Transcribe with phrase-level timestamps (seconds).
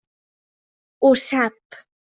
[1.09, 1.83] Ho sap.